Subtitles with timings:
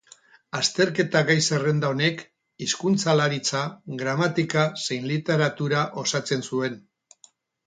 [0.59, 2.23] Azterketa gai zerrenda honek
[2.67, 3.61] hizkuntzalaritza,
[4.01, 6.83] gramatika, zein literatura osatzen zuen.